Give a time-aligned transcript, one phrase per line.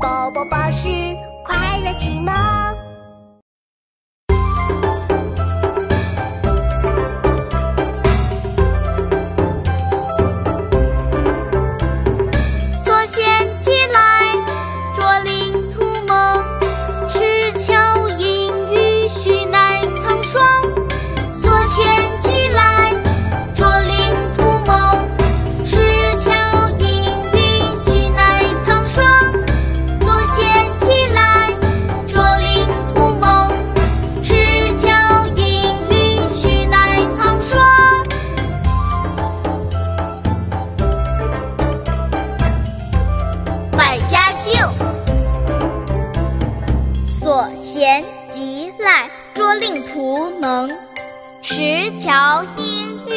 [0.00, 0.88] 宝宝巴士
[1.42, 2.57] 快乐启蒙。
[47.38, 50.68] 我嫌其赖，捉令徒能。
[51.40, 53.07] 池桥阴。